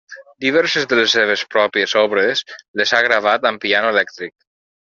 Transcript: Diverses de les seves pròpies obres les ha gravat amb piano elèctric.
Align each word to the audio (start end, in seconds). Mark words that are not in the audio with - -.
Diverses 0.45 0.87
de 0.93 0.97
les 0.99 1.13
seves 1.17 1.43
pròpies 1.51 1.93
obres 2.03 2.43
les 2.81 2.97
ha 2.99 3.05
gravat 3.09 3.49
amb 3.51 3.65
piano 3.67 3.95
elèctric. 3.97 4.39